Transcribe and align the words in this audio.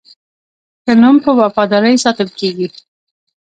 ښه 0.83 0.93
نوم 1.01 1.15
په 1.23 1.31
وفادارۍ 1.39 1.95
ساتل 2.03 2.29
کېږي. 2.39 2.67